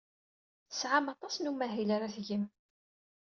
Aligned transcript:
Tesɛam 0.69 1.05
aṭas 1.13 1.35
n 1.39 1.49
umahil 1.51 1.89
ara 1.95 2.13
tgem. 2.15 2.43